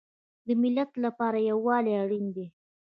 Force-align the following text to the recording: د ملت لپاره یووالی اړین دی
د 0.47 0.49
ملت 0.61 0.91
لپاره 1.05 1.37
یووالی 1.49 1.93
اړین 2.03 2.25
دی 2.35 2.47